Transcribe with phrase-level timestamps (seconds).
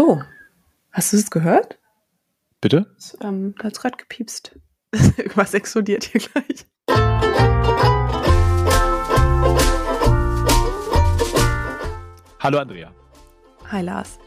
[0.00, 0.22] Oh,
[0.92, 1.76] hast du es gehört?
[2.60, 2.86] Bitte?
[2.94, 4.56] Das, ähm, da hat es gerade gepiepst.
[4.92, 6.66] Irgendwas explodiert hier gleich.
[12.38, 12.92] Hallo Andrea.
[13.72, 14.20] Hi Lars.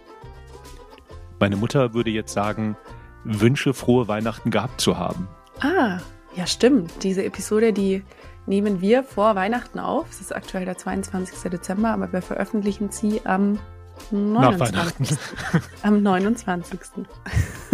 [1.40, 2.76] Meine Mutter würde jetzt sagen,
[3.24, 5.30] wünsche frohe Weihnachten gehabt zu haben.
[5.62, 6.00] Ah,
[6.36, 7.02] ja stimmt.
[7.02, 8.04] Diese Episode, die
[8.46, 10.10] nehmen wir vor Weihnachten auf.
[10.10, 11.50] Es ist aktuell der 22.
[11.50, 13.58] Dezember, aber wir veröffentlichen sie am
[14.12, 14.60] Nach 29.
[14.60, 15.18] Weihnachten.
[15.84, 16.80] Am 29.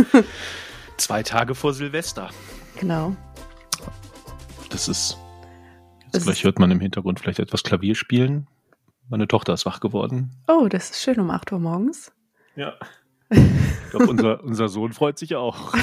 [0.97, 2.29] Zwei Tage vor Silvester.
[2.79, 3.15] genau.
[4.69, 5.17] Das ist.
[6.13, 8.47] Jetzt gleich hört man im Hintergrund vielleicht etwas Klavier spielen.
[9.09, 10.31] Meine Tochter ist wach geworden.
[10.47, 12.11] Oh, das ist schön um 8 Uhr morgens.
[12.55, 12.73] Ja.
[13.87, 15.73] Ich glaube, unser, unser Sohn freut sich auch,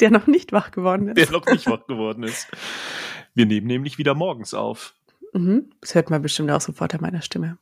[0.00, 1.16] Der noch nicht wach geworden ist.
[1.16, 2.46] der noch nicht wach geworden ist.
[3.34, 4.94] Wir nehmen nämlich wieder morgens auf.
[5.32, 5.70] Mhm.
[5.80, 7.58] Das hört man bestimmt auch sofort an meiner Stimme.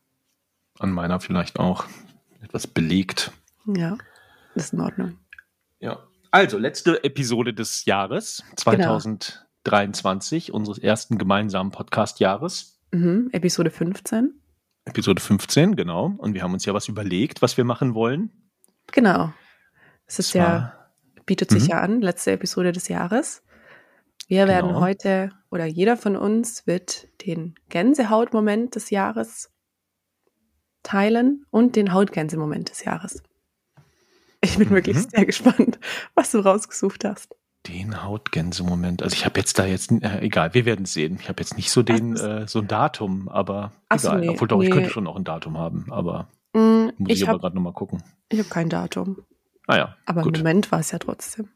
[0.79, 1.85] An meiner vielleicht auch.
[2.43, 3.33] Etwas belegt.
[3.67, 3.97] Ja,
[4.55, 5.19] ist in Ordnung.
[5.81, 5.99] Ja.
[6.31, 12.81] Also, letzte Episode des Jahres, 2023, unseres ersten gemeinsamen Podcast-Jahres.
[12.93, 13.29] Mhm.
[13.33, 14.35] Episode 15.
[14.85, 16.13] Episode 15, genau.
[16.19, 18.31] Und wir haben uns ja was überlegt, was wir machen wollen.
[18.93, 19.33] Genau.
[20.07, 20.75] Es ist ja,
[21.25, 21.69] bietet sich Mhm.
[21.71, 23.43] ja an, letzte Episode des Jahres.
[24.29, 24.81] Wir werden Genau.
[24.81, 29.51] heute, oder jeder von uns wird den Gänsehautmoment des Jahres
[30.85, 33.23] teilen und den Hautgänsemoment des Jahres.
[34.41, 34.75] Ich bin Mhm.
[34.75, 35.79] wirklich sehr gespannt,
[36.15, 37.35] was du rausgesucht hast.
[37.67, 39.03] Den Hautgänse-Moment.
[39.03, 41.17] Also ich habe jetzt da jetzt, äh, egal, wir werden es sehen.
[41.19, 44.21] Ich habe jetzt nicht so den, äh, so ein Datum, aber Ach so, egal.
[44.21, 44.75] nee, Obwohl doch, ich nee.
[44.75, 47.73] könnte schon auch ein Datum haben, aber Mm, muss ich, Ich aber habe gerade nochmal
[47.73, 48.05] gucken.
[48.33, 49.25] hab kein Datum,
[49.67, 50.37] Ah ja, aber gut.
[50.37, 51.49] im Moment war es ja trotzdem.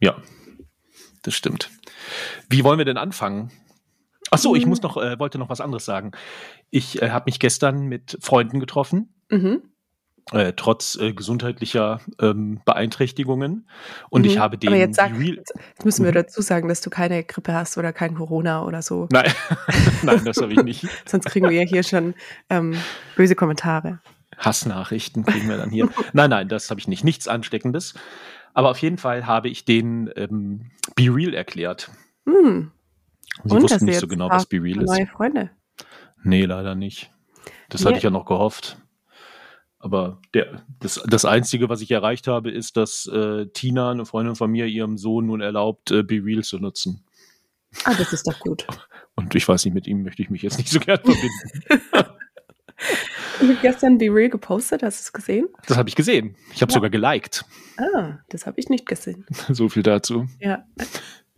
[0.00, 0.16] Ja,
[1.22, 1.70] das stimmt.
[2.48, 3.52] Wie wollen wir denn anfangen?
[4.34, 6.12] Ach so, ich muss noch, äh, wollte noch was anderes sagen.
[6.70, 9.62] Ich äh, habe mich gestern mit Freunden getroffen, Mhm.
[10.32, 13.68] äh, trotz äh, gesundheitlicher ähm, Beeinträchtigungen.
[14.08, 14.40] Und ich Mhm.
[14.40, 15.52] habe den Aber jetzt sag, Be Real- jetzt
[15.84, 16.16] müssen wir Mhm.
[16.16, 19.06] dazu sagen, dass du keine Grippe hast oder kein Corona oder so.
[19.12, 19.30] Nein,
[20.02, 20.86] nein, das habe ich nicht.
[21.06, 22.14] Sonst kriegen wir ja hier schon
[22.50, 22.74] ähm,
[23.16, 24.00] böse Kommentare.
[24.38, 25.88] Hassnachrichten kriegen wir dann hier.
[26.14, 27.04] nein, nein, das habe ich nicht.
[27.04, 27.94] Nichts Ansteckendes.
[28.54, 31.90] Aber auf jeden Fall habe ich den ähm, Be Real erklärt.
[32.26, 32.70] Hm.
[33.44, 34.90] Sie Und, wussten nicht so genau, was Be Real ist.
[34.90, 35.50] Neue Freunde.
[36.22, 37.10] Nee, leider nicht.
[37.68, 37.88] Das Nee.
[37.88, 38.76] hatte ich ja noch gehofft.
[39.78, 44.36] Aber der, das, das Einzige, was ich erreicht habe, ist, dass äh, Tina, eine Freundin
[44.36, 47.04] von mir, ihrem Sohn nun erlaubt, äh, Be Real zu nutzen.
[47.84, 48.66] Ah, das ist doch gut.
[49.16, 52.10] Und ich weiß nicht, mit ihm möchte ich mich jetzt nicht so gern verbinden.
[53.40, 55.48] Ich habe gestern Be Real gepostet, hast du es gesehen?
[55.66, 56.36] Das habe ich gesehen.
[56.52, 56.74] Ich habe Ja.
[56.74, 57.44] sogar geliked.
[57.76, 59.24] Ah, das habe ich nicht gesehen.
[59.50, 60.26] So viel dazu.
[60.40, 60.64] Ja.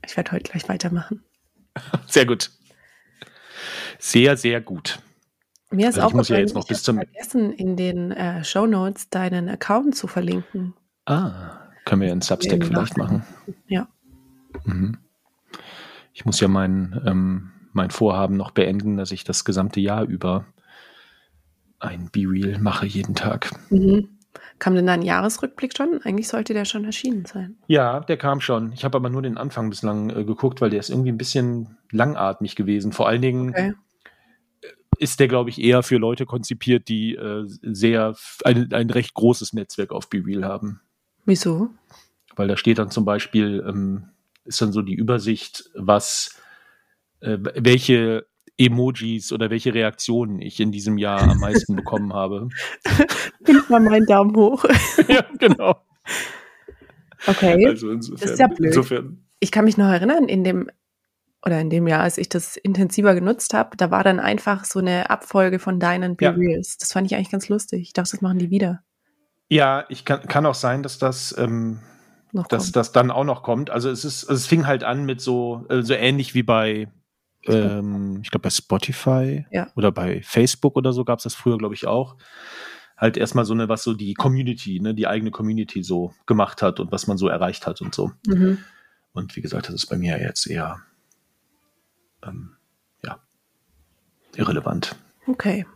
[0.06, 1.22] Ich werde heute gleich weitermachen.
[2.07, 2.51] Sehr gut.
[3.99, 4.99] Sehr, sehr gut.
[5.71, 8.67] Mir ist Also ich muss ja jetzt noch bis zum- vergessen, in den äh, Show
[8.67, 10.75] Notes deinen Account zu verlinken.
[11.07, 13.25] Ah, können wir ja in Substack Im vielleicht machen.
[13.67, 13.89] Ja.
[14.65, 14.99] Mhm.
[16.12, 20.45] Ich muss ja mein, ähm, mein Vorhaben noch beenden, dass ich das gesamte Jahr über
[21.81, 23.51] ein Be-Real mache jeden Tag.
[23.71, 24.14] Mhm.
[24.59, 26.01] Kam denn da ein Jahresrückblick schon?
[26.05, 27.57] Eigentlich sollte der schon erschienen sein.
[27.67, 28.73] Ja, der kam schon.
[28.73, 31.77] Ich habe aber nur den Anfang bislang äh, geguckt, weil der ist irgendwie ein bisschen
[31.91, 32.93] langatmig gewesen.
[32.93, 33.75] Vor allen Dingen Okay.
[34.99, 39.53] ist der, glaube ich, eher für Leute konzipiert, die äh, sehr ein, ein recht großes
[39.53, 40.81] Netzwerk auf BeReal haben.
[41.25, 41.71] Wieso?
[42.37, 44.09] Weil da steht dann zum Beispiel, ähm,
[44.45, 46.41] ist dann so die Übersicht, was,
[47.21, 48.27] äh, welche
[48.59, 52.49] Emojis oder welche Reaktionen ich in diesem Jahr am meisten bekommen habe.
[53.45, 54.65] Gib mal meinen Daumen hoch.
[55.09, 55.77] ja, genau.
[57.27, 57.67] Okay.
[57.67, 58.69] Also insofern, ist ja blöd.
[58.69, 60.71] insofern Ich kann mich noch erinnern, in dem
[61.47, 64.79] oder in dem Jahr, als ich das intensiver genutzt habe, da war dann einfach so
[64.79, 66.31] eine Abfolge von deinen Be Ja.
[66.31, 66.79] Reals.
[66.79, 67.83] Das fand ich eigentlich ganz lustig.
[67.83, 68.83] Ich dachte, das machen die wieder.
[69.51, 71.81] ja, ich kann, kann auch sein, dass das, ähm,
[72.33, 72.77] dass kommt.
[72.77, 73.69] das dann auch noch kommt.
[73.71, 76.89] Also es ist, also es fing halt an mit so, äh, so ähnlich wie bei,
[77.47, 79.69] ähm, ich glaube bei Spotify Ja.
[79.77, 82.16] oder bei Facebook oder so gab es das früher, glaube ich, auch.
[82.97, 86.79] Halt erstmal so eine, was so die Community, ne, die eigene Community so gemacht hat
[86.81, 88.12] und was man so erreicht hat und so.
[88.26, 88.58] Mhm.
[89.12, 90.81] Und wie gesagt, das ist bei mir jetzt eher,
[92.23, 92.56] ähm,
[93.05, 93.19] ja,
[94.37, 95.67] irrelevant, Okay.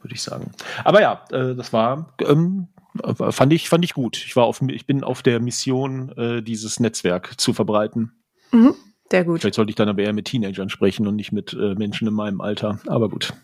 [0.00, 0.52] würde ich sagen.
[0.84, 2.68] Aber ja, äh, das war, ähm,
[3.02, 4.16] äh, fand ich, fand ich gut.
[4.16, 8.12] Ich war auf, ich bin auf der Mission, äh, dieses Netzwerk zu verbreiten.
[8.52, 8.74] Mhm.
[9.12, 9.42] Sehr gut.
[9.42, 12.14] Vielleicht sollte ich dann aber eher mit Teenagern sprechen und nicht mit äh, Menschen in
[12.14, 12.80] meinem Alter.
[12.86, 13.34] Aber gut.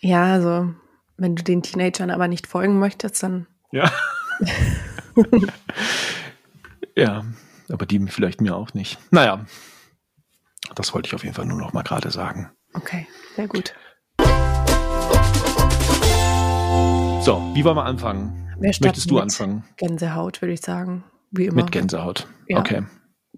[0.00, 0.74] Ja, also,
[1.16, 3.90] wenn du den Teenagern aber nicht folgen möchtest, dann Ja.
[6.94, 7.24] ja,
[7.70, 8.98] aber die vielleicht mir auch nicht.
[9.10, 9.46] Naja,
[10.74, 12.50] das wollte ich auf jeden Fall nur noch mal gerade sagen.
[12.74, 13.72] okay, sehr gut.
[17.22, 18.46] So, wie wollen wir anfangen?
[18.60, 19.64] Möchtest du anfangen?
[19.78, 21.02] Gänsehaut, würde ich sagen.
[21.30, 21.62] Wie immer.
[21.62, 22.26] Mit Gänsehaut.
[22.46, 22.58] Ja.
[22.58, 22.82] Okay.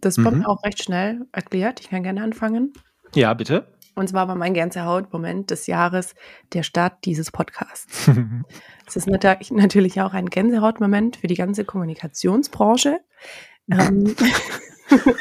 [0.05, 0.47] Das kommt Mhm.
[0.47, 1.81] auch recht schnell erklärt.
[1.81, 2.73] Ich kann gerne anfangen.
[3.15, 3.67] Ja, bitte.
[3.97, 6.15] Und zwar war mein Gänsehaut-Moment des Jahres
[6.53, 8.09] der Start dieses Podcasts.
[8.87, 13.01] Es ist nat- natürlich auch ein Gänsehaut-Moment für die ganze Kommunikationsbranche.
[13.71, 14.15] Ähm,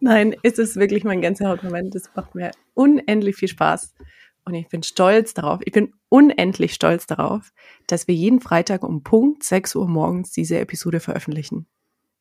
[0.00, 1.94] Nein, es ist wirklich mein Gänsehaut-Moment.
[1.94, 3.94] Es macht mir unendlich viel Spaß.
[4.44, 7.52] Und ich bin stolz darauf, ich bin unendlich stolz darauf,
[7.86, 11.66] dass wir jeden Freitag um Punkt 6 Uhr morgens diese Episode veröffentlichen.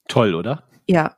[0.07, 0.63] Toll, oder?
[0.87, 1.17] Ja,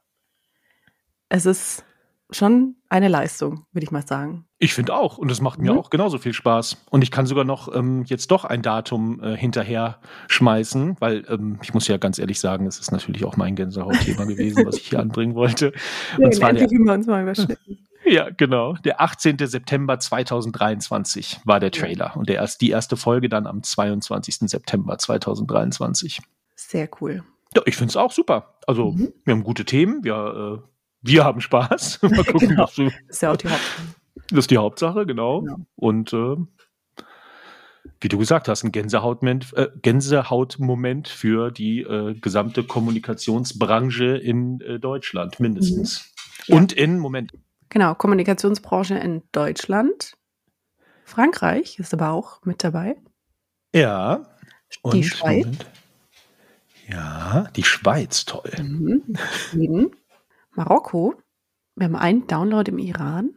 [1.30, 1.83] es ist
[2.31, 4.45] schon eine Leistung, würde ich mal sagen.
[4.57, 5.19] Ich finde auch.
[5.19, 5.77] Und es macht mir Mhm.
[5.80, 6.77] auch genauso viel Spaß.
[6.89, 11.60] Und ich kann sogar noch ähm, jetzt doch ein Datum äh, hinterher schmeißen, weil ähm,
[11.62, 14.88] ich muss ja ganz ehrlich sagen, es ist natürlich auch mein Gänsehautthema gewesen, was ich
[14.89, 15.72] hier anbringen wollte.
[16.18, 17.77] Und zwar der, endlich wir uns mal überschnitten.
[18.06, 18.74] ja, genau.
[18.83, 19.38] Der 18.
[19.39, 22.16] September 2023 war der Trailer.
[22.18, 24.50] Und der erst, die erste Folge dann am 22.
[24.50, 26.22] September 2023.
[26.56, 27.24] Sehr cool.
[27.56, 28.56] Ja, ich finde es auch super.
[28.66, 29.13] Also, Mhm.
[29.24, 30.68] wir haben gute Themen, wir, äh,
[31.06, 32.02] wir haben Spaß.
[32.04, 32.63] Mal gucken, Genau.
[32.63, 33.84] was du Das ist ja auch die Hauptsache.
[34.30, 35.42] Das ist die Hauptsache, genau.
[35.42, 35.57] Genau.
[35.75, 36.36] Und äh,
[38.02, 44.80] wie du gesagt hast, ein Gänsehautmoment, äh, Gänsehautmoment für die äh, gesamte Kommunikationsbranche in äh,
[44.80, 46.12] Deutschland, mindestens.
[46.48, 46.54] Mhm.
[46.54, 46.56] Ja.
[46.57, 47.31] Und in, Moment,
[47.69, 50.13] Genau, Kommunikationsbranche in Deutschland.
[51.04, 52.96] Frankreich ist aber auch mit dabei.
[53.74, 54.24] ja.
[54.81, 55.46] Und, die Schweiz.
[55.46, 55.66] Moment.
[56.88, 58.51] Ja, die Schweiz, toll.
[58.60, 59.04] Mhm.
[59.50, 59.92] Schweden.
[60.56, 61.16] Marokko.
[61.75, 63.31] Wir haben einen Download im Iran.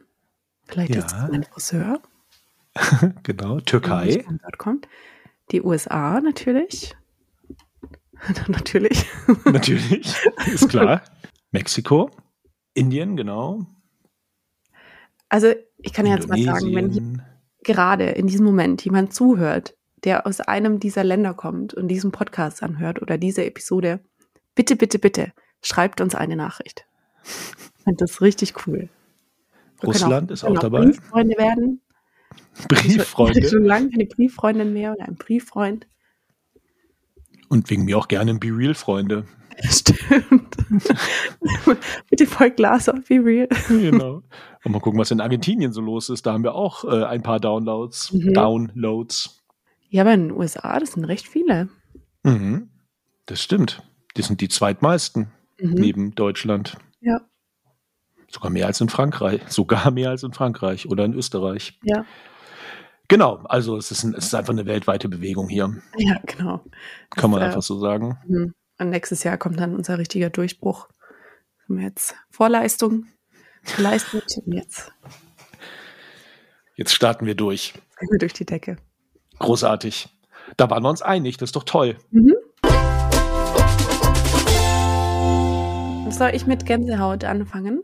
[0.67, 1.25] Vielleicht ist Ja.
[1.25, 2.01] es mein Friseur,
[3.23, 4.23] Genau, Türkei.
[4.57, 4.87] kommt.
[5.51, 6.95] Die USA natürlich.
[8.47, 9.05] natürlich.
[9.45, 10.15] Natürlich,
[10.47, 11.01] ist klar.
[11.51, 12.11] Mexiko,
[12.73, 13.65] Indien, genau.
[15.29, 17.25] Also ich kann ja jetzt mal sagen, wenn hier
[17.63, 22.61] gerade in diesem Moment jemand zuhört, der aus einem dieser Länder kommt und diesen Podcast
[22.63, 23.99] anhört oder diese Episode,
[24.55, 26.85] bitte, bitte, bitte, schreibt uns eine Nachricht.
[27.23, 28.77] Ich finde das richtig cool.
[28.81, 28.89] Wir
[29.79, 30.85] können Russland ist wir können auch dabei.
[30.85, 31.81] Brieffreunde werden.
[32.59, 33.49] Ich bin Brieffreunde.
[33.49, 35.87] schon lange keine Brieffreundin mehr oder ein Brieffreund.
[37.47, 39.25] Und wegen mir auch gerne ein Be Real, Freunde.
[39.69, 40.55] Stimmt.
[42.09, 43.47] bitte folgt Lars auf Be Real.
[43.67, 44.21] Genau.
[44.63, 46.25] Und mal gucken, was in Argentinien so los ist.
[46.25, 48.13] Da haben wir auch äh, ein paar Downloads.
[48.13, 48.33] Mhm.
[48.33, 49.41] Downloads.
[49.89, 51.69] Ja, aber in den USA, das sind recht viele.
[52.23, 52.69] Mhm.
[53.25, 53.81] Das stimmt.
[54.17, 55.27] Die sind die zweitmeisten
[55.61, 55.73] Mhm.
[55.73, 56.77] neben Deutschland.
[57.01, 57.21] Ja,
[58.31, 59.41] Sogar mehr als in Frankreich.
[59.47, 61.79] Sogar mehr als in Frankreich oder in Österreich.
[61.83, 62.05] ja,
[63.07, 63.37] Genau.
[63.45, 65.81] Also es ist, ein, es ist einfach eine weltweite Bewegung hier.
[65.97, 66.63] ja, genau.
[67.09, 68.19] Kann man Das, äh, einfach so sagen.
[68.27, 68.53] Mhm.
[68.77, 70.87] Und nächstes Jahr kommt dann unser richtiger Durchbruch.
[71.67, 73.07] Haben wir jetzt Vorleistung
[73.75, 74.91] geleistet und jetzt
[76.75, 77.73] Jetzt starten wir durch.
[77.99, 78.77] gehen wir durch die Decke.
[79.39, 80.07] Großartig.
[80.55, 81.37] Da waren wir uns einig.
[81.37, 81.97] Das ist doch toll.
[86.11, 87.83] Soll ich mit Gänsehaut anfangen?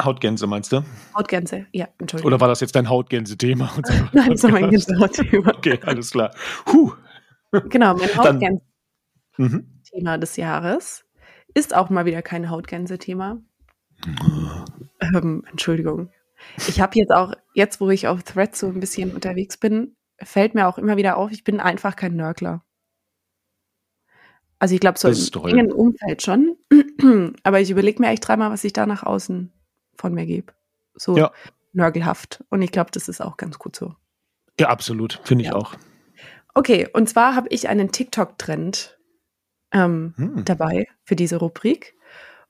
[0.00, 0.82] Hautgänse meinst du?
[1.14, 2.28] Hautgänse, ja, Entschuldigung.
[2.28, 3.70] Oder war das jetzt dein Hautgänse-Thema?
[4.12, 5.54] Nein, das war mein Gänsehaut-Thema.
[5.56, 6.30] Okay, alles klar.
[6.72, 6.92] Huh.
[7.68, 8.60] Genau, mein Hautgänse-Thema
[9.36, 10.20] Mhm.
[10.20, 11.04] des Jahres
[11.54, 13.38] ist auch mal wieder kein Hautgänse-Thema.
[15.00, 16.10] Ähm, Entschuldigung.
[16.68, 20.54] Ich habe jetzt auch, jetzt wo ich auf Threads so ein bisschen unterwegs bin, fällt
[20.54, 22.62] mir auch immer wieder auf, ich bin einfach kein Nörgler.
[24.58, 26.56] Also ich glaube, so im engen Umfeld schon.
[27.42, 29.52] Aber ich überlege mir echt dreimal, was ich da nach außen
[29.96, 30.52] von mir gebe.
[30.94, 31.32] So Ja.
[31.72, 32.44] nörgelhaft.
[32.50, 33.94] Und ich glaube, das ist auch ganz gut so.
[34.58, 35.20] Ja, absolut.
[35.24, 35.56] Finde ich Ja.
[35.56, 35.74] auch.
[36.54, 38.96] Okay, und zwar habe ich einen TikTok-Trend
[39.72, 40.44] ähm, Hm.
[40.44, 41.94] dabei für diese Rubrik.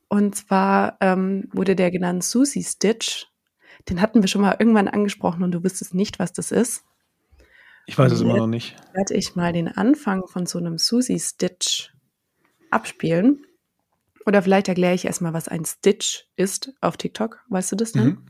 [0.07, 3.25] Und zwar ähm, wurde der genannt Susie Stitch.
[3.89, 6.83] Den hatten wir schon mal irgendwann angesprochen und du wusstest nicht, was das ist.
[7.87, 8.75] Ich weiß es immer noch nicht.
[8.93, 11.91] Werde ich mal den Anfang von so einem Susie Stitch
[12.75, 13.45] abspielen.
[14.25, 17.43] Oder vielleicht erkläre ich erstmal, was ein Stitch ist auf TikTok.
[17.49, 18.05] Weißt du das denn?
[18.05, 18.25] Mhm.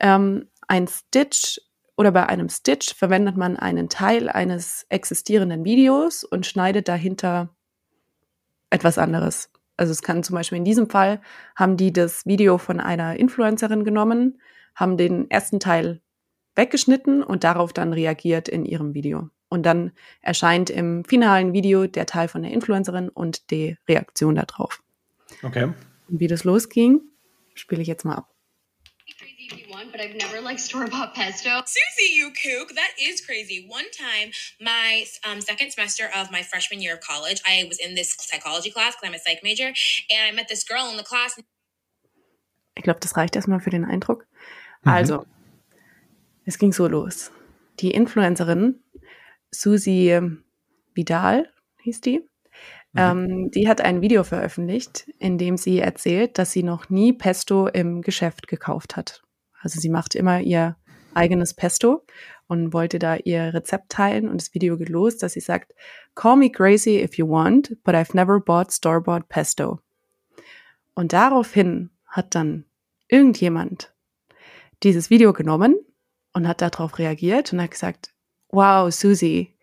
[0.00, 1.60] Ähm, ein Stitch
[1.96, 7.54] oder bei einem Stitch verwendet man einen Teil eines existierenden Videos und schneidet dahinter
[8.70, 9.50] etwas anderes.
[9.76, 11.20] Also es kann zum Beispiel in diesem Fall
[11.56, 14.40] haben die das Video von einer Influencerin genommen,
[14.74, 16.00] haben den ersten Teil
[16.56, 19.30] weggeschnitten und darauf dann reagiert in ihrem Video.
[19.54, 24.82] Und dann erscheint im finalen Video der Teil von der Influencerin und die Reaktion darauf.
[25.44, 25.72] Okay.
[26.08, 27.00] Und wie das losging,
[27.54, 28.34] spiele ich jetzt mal ab.
[29.92, 31.50] but I've never liked store bought pesto.
[31.66, 32.74] Susie, you kook.
[32.74, 33.64] That is crazy.
[33.68, 37.94] One time, my um, second semester of my freshman year of college, I was in
[37.94, 41.04] this psychology class because I'm a psych major, and I met this girl in the
[41.04, 41.38] class.
[42.76, 44.26] Ich glaube, das reicht erstmal für den Eindruck.
[44.82, 44.90] Mhm.
[44.90, 45.26] Also,
[46.44, 47.30] es ging so los.
[47.78, 48.80] Die Influencerin
[49.60, 50.20] Susi
[50.94, 51.50] Vidal
[51.82, 52.28] hieß die,
[52.96, 57.66] Ähm, die hat ein Video veröffentlicht, in dem sie erzählt, dass sie noch nie Pesto
[57.66, 59.22] im Geschäft gekauft hat.
[59.60, 60.76] Also sie macht immer ihr
[61.12, 62.04] eigenes Pesto
[62.46, 65.74] und wollte da ihr Rezept teilen und das Video geht los, dass sie sagt,
[66.14, 69.80] Call me crazy if you want, but I've never bought store-bought Pesto.
[70.94, 72.64] Und daraufhin hat dann
[73.08, 73.92] irgendjemand
[74.84, 75.76] dieses Video genommen
[76.32, 78.13] und hat darauf reagiert und hat gesagt,
[78.54, 79.54] wow, Susie,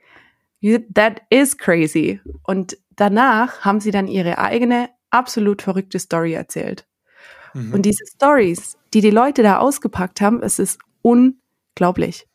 [0.60, 2.20] you, that is crazy.
[2.44, 6.88] Und danach haben sie dann ihre eigene absolut verrückte Story erzählt.
[7.54, 7.74] Mhm.
[7.74, 12.28] Und diese Stories, die die Leute da ausgepackt haben, es ist unglaublich.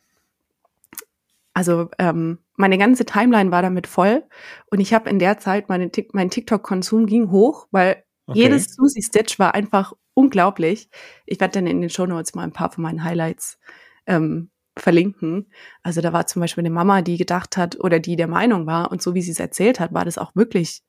[1.55, 4.25] Also ähm, meine ganze Timeline war damit voll
[4.71, 8.41] und ich habe in der Zeit meine, mein TikTok-Konsum ging hoch, weil Okay.
[8.41, 10.91] jedes Susie Stitch war einfach unglaublich.
[11.27, 13.59] Ich werde dann in den Shownotes mal ein paar von meinen Highlights
[14.07, 15.51] ähm, verlinken.
[15.83, 18.91] Also da war zum Beispiel eine Mama, die gedacht hat oder die der Meinung war
[18.91, 20.83] und so wie sie es erzählt hat, war das auch wirklich,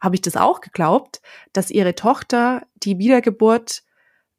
[0.00, 1.20] habe ich das auch geglaubt,
[1.52, 3.82] dass ihre Tochter die Wiedergeburt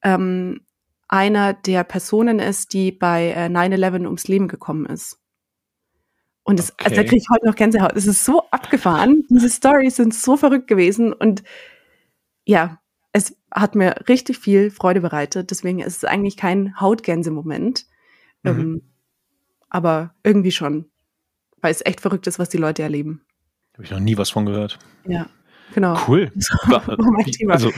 [0.04, 0.66] ähm,
[1.08, 5.20] einer der Personen ist, die bei äh, 9-11 ums Leben gekommen ist.
[6.44, 7.06] Und das, also da Okay.
[7.06, 7.96] kriege ich heute noch Gänsehaut.
[7.96, 9.24] Es ist so abgefahren.
[9.30, 11.44] Diese Stories sind so verrückt gewesen und
[12.46, 12.80] ja,
[13.14, 15.52] es hat mir richtig viel Freude bereitet.
[15.52, 17.86] Deswegen ist es eigentlich kein Hautgänse-Moment.
[18.44, 18.50] Mhm.
[18.50, 18.82] Ähm,
[19.70, 20.90] aber irgendwie schon.
[21.62, 23.26] Weil es echt verrückt ist, was die Leute erleben.
[23.74, 24.78] Habe ich noch nie was von gehört.
[25.08, 25.30] Ja,
[25.74, 25.98] genau.
[26.08, 26.32] Cool.
[26.68, 27.54] War mein Thema.
[27.54, 27.72] Also,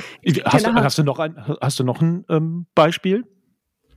[0.46, 3.24] hast, du, hast du noch ein, hast du noch ein ähm, Beispiel?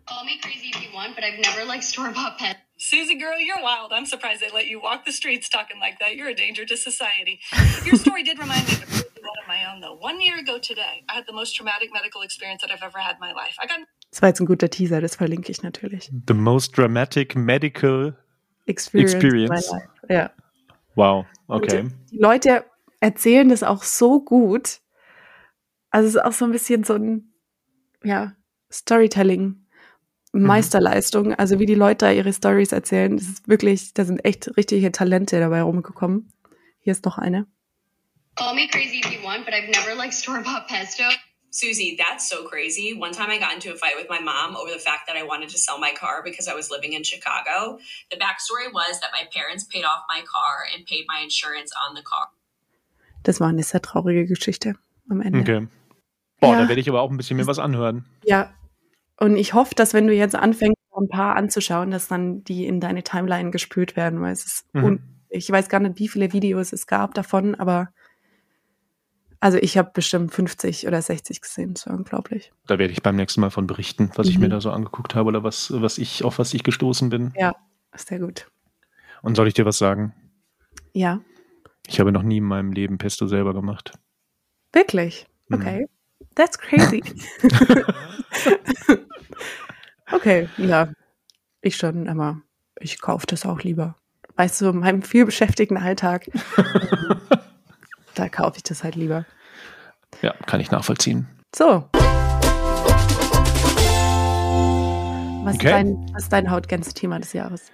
[0.06, 2.62] Call me crazy if you want, but I've never liked store-bought pesto.
[2.78, 3.92] Susie girl, you're wild.
[3.92, 6.14] I'm surprised they let you walk the streets talking like that.
[6.14, 7.40] You're a danger to society.
[7.84, 9.94] Your story did remind me of one of my own, though.
[9.94, 13.14] One year ago today, I had the most traumatic medical experience that I've ever had
[13.16, 13.56] in my life.
[13.58, 16.10] I got Das war jetzt ein guter Teaser, das verlinke ich natürlich.
[16.26, 18.16] The most dramatic medical.
[18.66, 19.14] Experience.
[19.14, 19.70] Experience.
[19.70, 19.88] my life.
[20.08, 20.30] Ja.
[20.94, 21.80] Wow, okay.
[21.80, 22.64] Und die Leute
[23.00, 24.80] erzählen das auch so gut.
[25.90, 27.32] Also es ist auch so ein bisschen so ein,
[28.02, 28.34] ja,
[28.70, 29.64] Storytelling.
[30.32, 34.56] Meisterleistung, also wie die Leute da ihre Stories erzählen, das ist wirklich, da sind echt
[34.56, 36.30] richtige Talente dabei rumgekommen.
[36.80, 37.46] Hier ist noch eine.
[38.36, 41.04] Call me crazy if you want, but I've never liked store-bought pesto.
[41.50, 42.94] Susie, that's so crazy.
[42.94, 45.22] One time I got into a fight with my mom over the fact that I
[45.24, 47.78] wanted to sell my car because I was living in Chicago.
[48.10, 51.94] The backstory was that my parents paid off my car and paid my insurance on
[51.96, 52.28] the car.
[53.22, 54.74] Das war eine sehr traurige Geschichte
[55.10, 55.40] am Ende.
[55.40, 55.66] Okay.
[56.40, 56.62] Boah, Ja.
[56.62, 58.04] da werde ich aber auch ein bisschen mir was anhören.
[58.24, 58.52] Ja.
[59.18, 62.80] Und ich hoffe, dass wenn du jetzt anfängst, ein paar anzuschauen, dass dann die in
[62.80, 65.00] deine Timeline gespült werden, weil es ist Mhm.
[65.30, 67.88] ich weiß gar nicht, wie viele Videos es gab davon, aber
[69.40, 72.52] also ich habe bestimmt 50 oder 60 gesehen, das war unglaublich.
[72.66, 74.42] Da werde ich beim nächsten Mal von berichten, was ich Mhm.
[74.44, 77.32] mir da so angeguckt habe oder was, was ich, auf was ich gestoßen bin.
[77.36, 77.54] Ja,
[77.96, 78.48] sehr gut.
[79.22, 80.14] Und soll ich dir was sagen?
[80.92, 81.20] Ja,
[81.86, 83.92] Ich habe noch nie in meinem Leben Pesto selber gemacht.
[84.72, 85.26] wirklich.
[85.48, 85.56] Mhm.
[85.56, 85.86] Okay.
[86.34, 87.02] That's crazy.
[90.12, 90.92] okay, ja.
[91.60, 92.40] Ich schon, aber
[92.80, 93.96] ich kaufe das auch lieber.
[94.36, 96.26] Weißt du, in meinem viel beschäftigten Alltag,
[98.18, 99.24] da kaufe ich das halt lieber.
[100.22, 101.28] Ja, kann ich nachvollziehen.
[101.54, 101.88] So.
[105.44, 105.66] Was, Okay.
[105.66, 107.70] ist, dein, was ist dein Hautgänse-Thema des Jahres?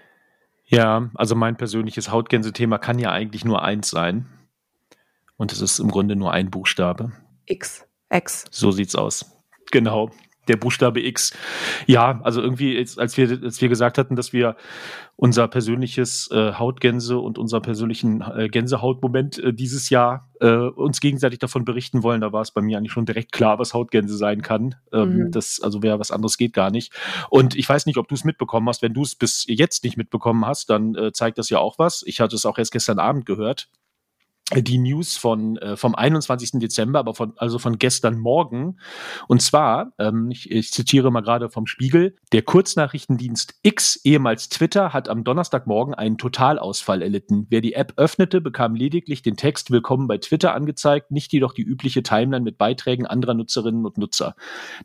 [0.66, 4.26] Ja, also mein persönliches Hautgänse-Thema kann ja eigentlich nur eins sein.
[5.36, 7.12] Und es ist im Grunde nur ein Buchstabe.
[7.46, 7.84] X.
[8.10, 8.44] X.
[8.50, 9.26] So sieht's aus.
[9.72, 10.10] Genau.
[10.48, 11.32] Der Buchstabe X.
[11.86, 14.56] Ja, also irgendwie, als wir, als wir gesagt hatten, dass wir
[15.16, 21.38] unser persönliches äh, Hautgänse und unser persönlichen äh, Gänsehautmoment äh, dieses Jahr äh, uns gegenseitig
[21.38, 24.42] davon berichten wollen, da war es bei mir eigentlich schon direkt klar, was Hautgänse sein
[24.42, 24.74] kann.
[24.92, 25.30] Ähm, Mhm.
[25.30, 26.92] Das, also wer was anderes geht gar nicht.
[27.30, 28.82] Und ich weiß nicht, ob du es mitbekommen hast.
[28.82, 32.02] Wenn du es bis jetzt nicht mitbekommen hast, dann äh, zeigt das ja auch was.
[32.06, 33.68] Ich hatte es auch erst gestern Abend gehört
[34.52, 36.60] die News von äh, vom 21.
[36.60, 38.76] Dezember, aber von also von gestern Morgen.
[39.26, 44.92] Und zwar, ähm, ich, ich zitiere mal gerade vom Spiegel: Der Kurznachrichtendienst X, ehemals Twitter,
[44.92, 47.46] hat am Donnerstagmorgen einen Totalausfall erlitten.
[47.48, 51.62] Wer die App öffnete, bekam lediglich den Text Willkommen bei Twitter angezeigt, nicht jedoch die
[51.62, 54.36] übliche Timeline mit Beiträgen anderer Nutzerinnen und Nutzer.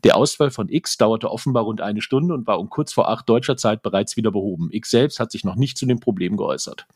[0.04, 3.28] Der Ausfall von X dauerte offenbar rund eine Stunde und war um kurz vor acht
[3.28, 4.70] deutscher Zeit bereits wieder behoben.
[4.72, 6.86] X selbst hat sich noch nicht zu dem Problem geäußert.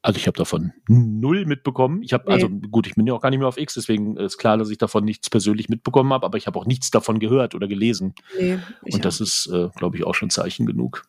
[0.00, 2.02] Also ich habe davon null mitbekommen.
[2.02, 2.34] Ich habe Nee.
[2.34, 4.70] also gut, ich bin ja auch gar nicht mehr auf X, deswegen ist klar, dass
[4.70, 8.14] ich davon nichts persönlich mitbekommen habe, aber ich habe auch nichts davon gehört oder gelesen.
[8.38, 9.24] Nee, Und das auch.
[9.24, 11.04] ist, äh, glaube ich, auch schon Zeichen genug.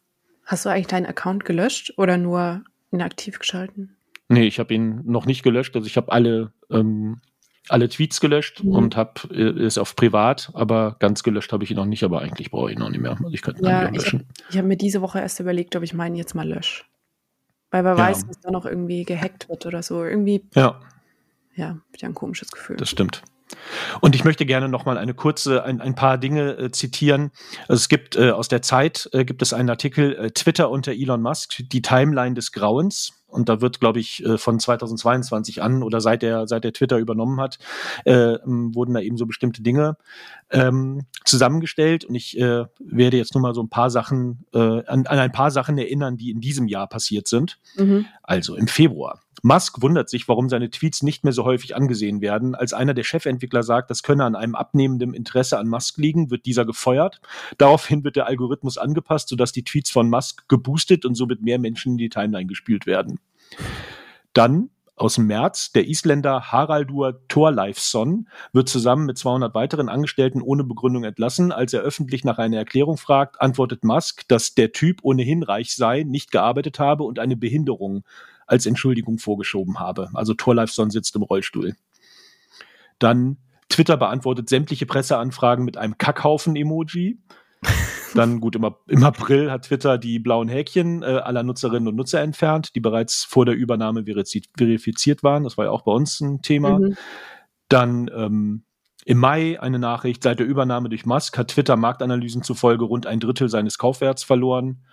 [0.46, 3.96] Hast du eigentlich deinen Account gelöscht oder nur inaktiv geschalten?
[4.28, 5.76] Nee, ich habe ihn noch nicht gelöscht.
[5.76, 7.22] Also ich habe alle, ähm,
[7.68, 8.72] alle Tweets gelöscht Mhm.
[8.72, 12.22] und habe äh, ist auf privat, aber ganz gelöscht habe ich ihn noch nicht, aber
[12.22, 13.12] eigentlich brauche ich ihn noch nicht mehr.
[13.12, 14.28] Also ich kann ihn Ja, ich löschen.
[14.50, 16.84] Ich habe mir diese Woche erst überlegt, ob ich meinen jetzt mal lösche.
[17.72, 17.98] Weil wer Ja.
[17.98, 20.04] weiß, was da noch irgendwie gehackt wird oder so.
[20.04, 20.80] Irgendwie, Ja.
[21.56, 22.78] ja, wieder ein komisches Gefühl.
[22.78, 23.22] Das stimmt.
[24.02, 27.32] Und ich möchte gerne noch mal eine kurze, ein, ein paar Dinge äh, zitieren.
[27.68, 30.92] Also es gibt äh, aus der Zeit äh, gibt es einen Artikel äh, Twitter unter
[30.92, 33.19] Elon Musk, die Timeline des Grauens.
[33.30, 36.98] Und da wird, glaube ich, äh, von 2022 an oder seit der seit der Twitter
[36.98, 37.60] übernommen hat,
[38.06, 39.98] äh, wurden da eben so bestimmte Dinge
[40.50, 42.06] ähm, zusammengestellt.
[42.06, 45.32] Und ich äh, werde jetzt nur mal so ein paar Sachen äh, an, an ein
[45.32, 47.60] paar Sachen erinnern, die in diesem Jahr passiert sind.
[47.78, 48.06] Mhm.
[48.24, 52.56] Also im Februar Musk wundert sich, warum seine Tweets nicht mehr so häufig angesehen werden.
[52.56, 56.46] Als einer der Chefentwickler sagt, das könne an einem abnehmenden Interesse an Musk liegen, wird
[56.46, 57.22] dieser gefeuert.
[57.58, 61.94] Daraufhin wird der Algorithmus angepasst, sodass die Tweets von Musk geboostet und somit mehr Menschen
[61.94, 63.20] in die Timeline gespielt werden.
[64.34, 64.70] Dann
[65.00, 71.06] aus dem März, der Isländer Haraldur Thorleifsson wird zusammen mit 200 weiteren Angestellten ohne Begründung
[71.06, 71.54] entlassen.
[71.54, 76.04] Als er öffentlich nach einer Erklärung fragt, antwortet Musk, dass der Typ ohnehin reich sei,
[76.04, 78.04] nicht gearbeitet habe und eine Behinderung
[78.50, 80.10] als Entschuldigung vorgeschoben habe.
[80.14, 81.76] Also Thorleifsson sitzt im Rollstuhl.
[82.98, 83.38] Dann
[83.70, 87.20] Twitter beantwortet sämtliche Presseanfragen mit einem Kackhaufen-Emoji.
[88.16, 92.22] Dann gut, im, im, April hat Twitter die blauen Häkchen äh, aller Nutzerinnen und Nutzer
[92.22, 95.44] entfernt, die bereits vor der Übernahme verifiziert waren.
[95.44, 96.80] Das war ja auch bei uns ein Thema.
[96.80, 96.98] Mhm.
[97.68, 98.64] Dann ähm,
[99.06, 103.20] im Mai eine Nachricht, seit der Übernahme durch Musk hat Twitter Marktanalysen zufolge rund ein
[103.20, 104.84] Drittel seines Kaufwerts verloren.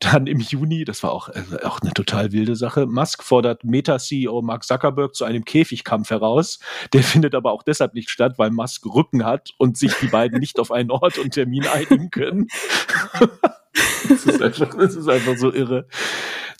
[0.00, 4.42] Dann im Juni, das war auch, äh, auch eine total wilde Sache, Musk fordert Meta-CEO
[4.42, 6.60] Mark Zuckerberg zu einem Käfigkampf heraus.
[6.92, 10.38] Der findet aber auch deshalb nicht statt, weil Musk Rücken hat und sich die beiden
[10.38, 12.46] nicht auf einen Ort und Termin einigen können.
[14.08, 15.88] das, ist einfach, das ist einfach so irre.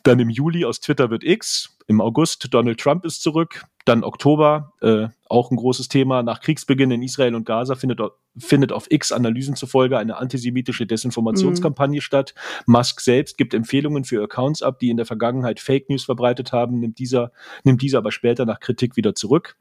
[0.08, 1.76] Dann im Juli aus Twitter wird X.
[1.86, 3.66] Im August Donald Trump ist zurück.
[3.84, 6.22] Dann Oktober, äh, auch ein großes Thema.
[6.22, 8.00] Nach Kriegsbeginn in Israel und Gaza findet,
[8.38, 12.00] findet auf X Analysen zufolge eine antisemitische Desinformationskampagne mhm.
[12.00, 12.34] statt.
[12.64, 16.80] Musk selbst gibt Empfehlungen für Accounts ab, die in der Vergangenheit Fake News verbreitet haben,
[16.80, 17.30] nimmt dieser,
[17.64, 19.58] nimmt dieser aber später nach Kritik wieder zurück.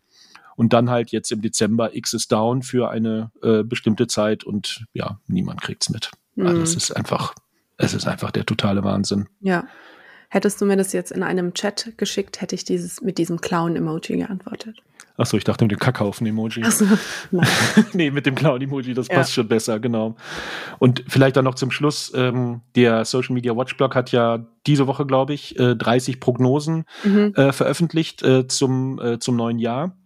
[0.55, 4.85] Und dann halt jetzt im Dezember X ist down für eine äh, bestimmte Zeit und
[4.93, 6.09] ja, niemand kriegt's mit.
[6.35, 6.47] Mhm.
[6.47, 7.35] Also es ist einfach,
[7.75, 9.27] es ist einfach der totale Wahnsinn.
[9.41, 9.67] Ja.
[10.29, 14.17] Hättest du mir das jetzt in einem Chat geschickt, hätte ich dieses mit diesem Clown-Emoji
[14.17, 14.77] geantwortet.
[15.17, 16.63] Achso, ich dachte mit dem Kackhaufen-Emoji.
[16.63, 16.85] Achso,
[17.31, 17.47] nein.
[17.93, 19.35] nee, mit dem Clown-Emoji, das passt ja.
[19.35, 20.15] schon besser, genau.
[20.77, 25.07] Und vielleicht dann noch zum Schluss, ähm, der Social Media Watchblog hat ja diese Woche,
[25.07, 27.33] glaube ich, äh, 30 Prognosen mhm.
[27.35, 29.97] äh, veröffentlicht äh, zum, äh, zum neuen Jahr.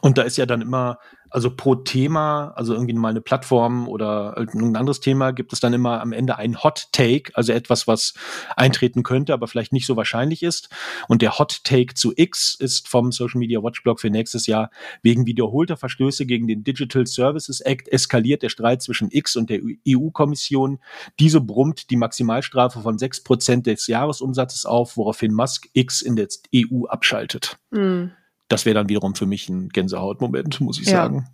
[0.00, 0.98] Und da ist ja dann immer
[1.32, 5.72] also pro Thema, also irgendwie mal eine Plattform oder ein anderes Thema, gibt es dann
[5.72, 8.12] immer am Ende ein Hot Take, also etwas, was
[8.54, 10.68] eintreten könnte, aber vielleicht nicht so wahrscheinlich ist.
[11.08, 14.70] Und der Hot Take zu X ist vom Social Media Watchblog für nächstes Jahr
[15.02, 19.60] wegen wiederholter Verstöße gegen den Digital Services Act eskaliert der Streit zwischen X und der
[19.88, 20.80] EU-Kommission.
[21.18, 26.28] Diese brummt die Maximalstrafe von sechs Prozent des Jahresumsatzes auf, woraufhin Musk X in der
[26.54, 27.56] EU abschaltet.
[27.70, 28.12] Mhm
[28.52, 31.04] das wäre dann wiederum für mich ein Gänsehautmoment, muss ich ja.
[31.04, 31.26] sagen.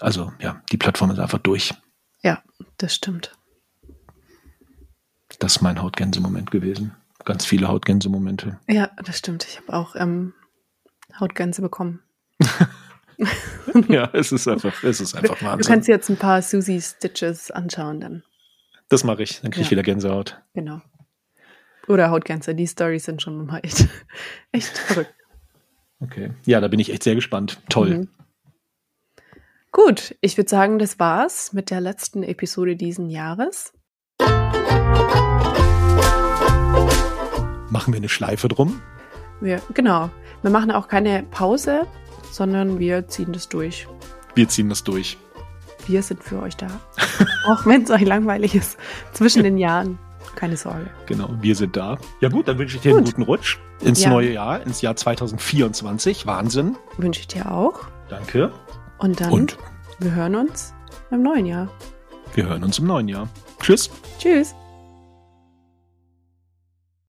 [0.00, 1.74] Also ja, die Plattform ist einfach durch.
[2.22, 2.42] Ja,
[2.78, 3.36] das stimmt.
[5.40, 6.94] Das ist mein Hautgänsemoment gewesen.
[7.24, 8.60] Ganz viele Hautgänsemomente.
[8.68, 9.44] Ja, das stimmt.
[9.48, 10.34] Ich habe auch ähm,
[11.18, 12.00] Hautgänse bekommen.
[13.88, 15.62] ja, es ist einfach, es ist einfach Wahnsinn.
[15.62, 18.22] Du kannst jetzt ein paar Susie Stitches anschauen dann.
[18.88, 19.72] Das mache ich, dann kriege ich ja.
[19.72, 20.40] wieder Gänsehaut.
[20.54, 20.80] Genau.
[21.88, 23.88] Oder Hautgänse, die Stories sind schon mal echt,
[24.52, 25.12] echt verrückt.
[26.00, 26.30] Okay.
[26.44, 27.60] Ja, da bin ich echt sehr gespannt.
[27.68, 27.98] Toll.
[27.98, 28.08] Mhm.
[29.72, 33.72] Gut, ich würde sagen, das war's mit der letzten Episode diesen Jahres.
[37.70, 38.80] Machen wir eine Schleife drum?
[39.40, 40.10] Wir, genau.
[40.40, 41.86] Wir machen auch keine Pause,
[42.30, 43.86] sondern wir ziehen das durch.
[44.34, 45.18] Wir ziehen das durch.
[45.86, 46.68] Wir sind für euch da.
[47.46, 48.78] auch wenn es euch langweilig ist
[49.12, 49.98] zwischen den Jahren.
[50.36, 50.86] Keine Sorge.
[51.06, 51.98] Genau, wir sind da.
[52.20, 52.98] Ja gut, dann wünsche ich dir Gut.
[52.98, 54.10] einen guten Rutsch ins ja.
[54.10, 56.26] neue Jahr, ins Jahr 2024.
[56.26, 56.76] Wahnsinn.
[56.98, 57.80] Wünsche ich dir auch.
[58.08, 58.52] Danke.
[58.98, 59.56] Und dann, Und
[59.98, 60.74] wir hören uns
[61.10, 61.68] im neuen Jahr.
[62.34, 63.28] Wir hören uns im neuen Jahr.
[63.60, 63.90] Tschüss.
[64.18, 64.54] Tschüss.